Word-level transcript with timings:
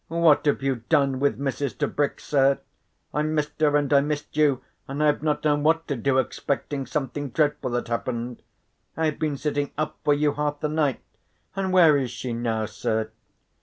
"What 0.07 0.45
have 0.47 0.63
you 0.63 0.77
done 0.89 1.19
with 1.19 1.37
Mrs. 1.37 1.77
Tebrick, 1.77 2.19
sir? 2.19 2.57
I 3.13 3.21
missed 3.21 3.61
her, 3.61 3.77
and 3.77 3.93
I 3.93 4.01
missed 4.01 4.35
you, 4.35 4.63
and 4.87 5.03
I 5.03 5.05
have 5.05 5.21
not 5.21 5.43
known 5.43 5.61
what 5.61 5.87
to 5.89 5.95
do, 5.95 6.17
expecting 6.17 6.87
something 6.87 7.29
dreadful 7.29 7.71
had 7.75 7.87
happened. 7.87 8.41
I 8.97 9.05
have 9.05 9.19
been 9.19 9.37
sitting 9.37 9.69
up 9.77 9.99
for 10.03 10.15
you 10.15 10.33
half 10.33 10.59
the 10.59 10.69
night. 10.69 11.01
And 11.55 11.71
where 11.71 11.97
is 11.97 12.09
she 12.09 12.33
now, 12.33 12.65
sir?" 12.65 13.11